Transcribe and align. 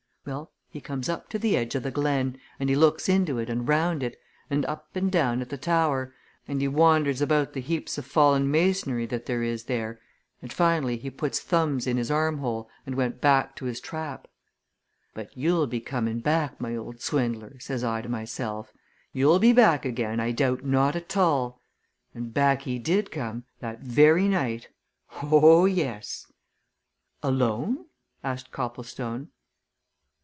Well, 0.23 0.51
he 0.69 0.79
comes 0.81 1.09
up 1.09 1.29
to 1.29 1.39
the 1.39 1.57
edge 1.57 1.73
of 1.73 1.81
the 1.81 1.89
glen, 1.89 2.37
and 2.59 2.69
he 2.69 2.75
looks 2.75 3.09
into 3.09 3.39
it 3.39 3.49
and 3.49 3.67
round 3.67 4.03
it, 4.03 4.19
and 4.51 4.63
up 4.67 4.95
and 4.95 5.11
down 5.11 5.41
at 5.41 5.49
the 5.49 5.57
tower, 5.57 6.13
and 6.47 6.61
he 6.61 6.67
wanders 6.67 7.21
about 7.21 7.53
the 7.53 7.59
heaps 7.59 7.97
of 7.97 8.05
fallen 8.05 8.51
masonry 8.51 9.07
that 9.07 9.25
there 9.25 9.41
is 9.41 9.63
there, 9.63 9.99
and 10.39 10.53
finally 10.53 10.97
he 10.97 11.09
puts 11.09 11.39
thumbs 11.39 11.87
in 11.87 11.97
his 11.97 12.11
armhole 12.11 12.69
and 12.85 12.93
went 12.93 13.15
slowly 13.15 13.19
back 13.21 13.55
to 13.55 13.65
his 13.65 13.79
trap. 13.79 14.27
'But 15.15 15.35
you'll 15.35 15.65
be 15.65 15.79
coming 15.79 16.19
back, 16.19 16.61
my 16.61 16.75
old 16.75 17.01
swindler!' 17.01 17.57
says 17.59 17.83
I 17.83 18.03
to 18.03 18.07
myself. 18.07 18.71
'You'll 19.13 19.39
be 19.39 19.53
back 19.53 19.85
again 19.85 20.19
I 20.19 20.33
doubt 20.33 20.63
not 20.63 20.95
at 20.95 21.17
all!' 21.17 21.59
And 22.13 22.31
back 22.31 22.61
he 22.61 22.77
did 22.77 23.09
come 23.09 23.45
that 23.59 23.79
very 23.79 24.27
night. 24.27 24.67
Oh, 25.23 25.65
yes!" 25.65 26.31
"Alone?" 27.23 27.85
asked 28.23 28.51
Copplestone. 28.51 29.29